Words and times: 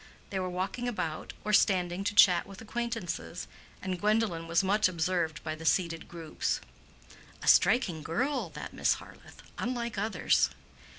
They 0.31 0.39
were 0.39 0.49
walking 0.49 0.87
about 0.87 1.33
or 1.43 1.53
standing 1.53 2.03
to 2.05 2.15
chat 2.15 2.47
with 2.47 2.59
acquaintances, 2.59 3.45
and 3.83 3.99
Gwendolen 4.01 4.47
was 4.47 4.63
much 4.63 4.87
observed 4.87 5.43
by 5.43 5.53
the 5.53 5.63
seated 5.63 6.07
groups. 6.07 6.59
"A 7.43 7.47
striking 7.47 8.01
girl—that 8.01 8.73
Miss 8.73 8.95
Harleth—unlike 8.95 9.99
others." 9.99 10.49